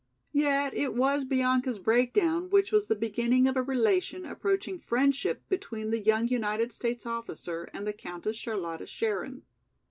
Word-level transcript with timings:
Yet 0.33 0.73
it 0.73 0.95
was 0.95 1.25
Bianca's 1.25 1.77
breakdown 1.77 2.49
which 2.49 2.71
was 2.71 2.87
the 2.87 2.95
beginning 2.95 3.47
of 3.47 3.55
a 3.55 3.61
relation 3.61 4.25
approaching 4.25 4.79
friendship 4.79 5.47
between 5.47 5.91
the 5.91 5.99
young 6.01 6.27
United 6.27 6.71
States 6.71 7.05
officer 7.05 7.69
and 7.71 7.85
the 7.85 7.93
Countess 7.93 8.35
Charlotta 8.35 8.87
Scherin. 8.87 9.43